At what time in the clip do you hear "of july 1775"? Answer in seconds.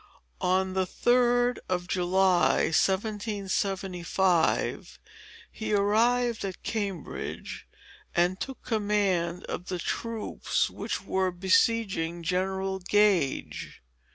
1.69-4.99